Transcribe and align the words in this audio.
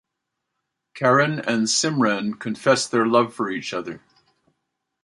Karan 0.95 1.37
and 1.41 1.67
Simran 1.67 2.39
confess 2.39 2.87
their 2.87 3.05
love 3.05 3.35
for 3.35 3.51
each 3.51 3.71
other. 3.71 4.01